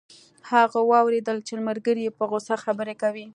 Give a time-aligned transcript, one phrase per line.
[0.51, 3.25] هغه واوریدل چې ملګری یې په غوسه خبرې کوي